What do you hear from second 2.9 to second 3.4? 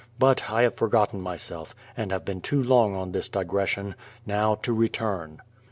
on this